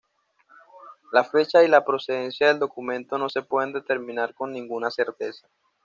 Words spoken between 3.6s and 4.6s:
determinar con